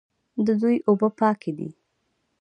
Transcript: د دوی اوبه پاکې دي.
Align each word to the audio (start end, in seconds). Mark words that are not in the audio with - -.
د 0.45 0.47
دوی 0.61 0.75
اوبه 0.87 1.09
پاکې 1.19 1.51
دي. 1.57 1.69